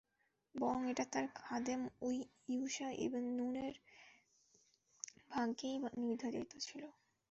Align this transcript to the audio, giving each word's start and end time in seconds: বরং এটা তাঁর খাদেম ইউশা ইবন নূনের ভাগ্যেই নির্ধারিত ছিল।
বরং 0.55 0.81
এটা 0.91 1.05
তাঁর 1.13 1.25
খাদেম 1.39 1.81
ইউশা 2.49 2.87
ইবন 3.05 3.23
নূনের 3.37 3.73
ভাগ্যেই 5.31 5.75
নির্ধারিত 6.01 6.51
ছিল। 6.65 6.81